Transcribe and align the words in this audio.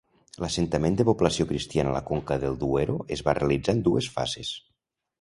L'assentament 0.43 0.97
de 1.01 1.05
població 1.09 1.47
cristiana 1.51 1.93
a 1.93 1.95
la 1.97 2.03
conca 2.09 2.39
del 2.47 2.59
Duero 2.65 2.99
es 3.19 3.25
va 3.31 3.39
realitzar 3.43 3.79
en 3.81 3.89
dues 3.93 4.13
fases. 4.19 4.61